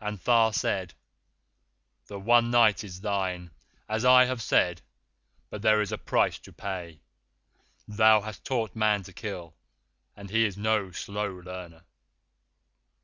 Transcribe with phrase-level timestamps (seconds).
[0.00, 0.94] And Tha said:
[2.08, 3.52] 'The one Night is thine,
[3.88, 4.82] as I have said,
[5.48, 6.98] but there is a price to pay.
[7.86, 9.54] Thou hast taught Man to kill,
[10.16, 11.84] and he is no slow learner.